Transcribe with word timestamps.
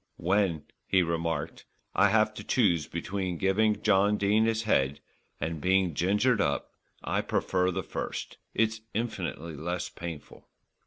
"When," 0.17 0.63
he 0.87 1.03
remarked, 1.03 1.67
"I 1.93 2.09
have 2.09 2.33
to 2.33 2.43
choose 2.43 2.87
between 2.87 3.37
giving 3.37 3.83
John 3.83 4.17
Dene 4.17 4.45
his 4.45 4.63
head 4.63 4.99
and 5.39 5.61
being 5.61 5.93
gingered 5.93 6.41
up, 6.41 6.73
I 7.03 7.21
prefer 7.21 7.69
the 7.69 7.83
first. 7.83 8.39
It's 8.55 8.81
infinitely 8.95 9.53
less 9.55 9.89
painful." 9.89 10.49